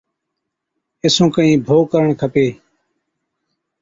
اي 1.01 1.07
سُون 1.15 1.27
ڪهِين 1.35 1.57
ڀوڳ 1.67 1.83
ڪرڻي 1.91 2.13
کپَي۔ 2.21 2.47